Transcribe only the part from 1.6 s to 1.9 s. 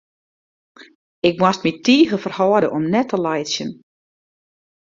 my